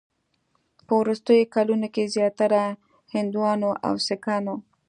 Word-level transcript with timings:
په 0.85 0.93
وروستیو 1.01 1.51
کلونو 1.55 1.87
کې 1.93 2.11
زیاتره 2.15 2.61
هندوانو 3.13 3.69
او 3.87 3.93
سیکانو 4.07 4.55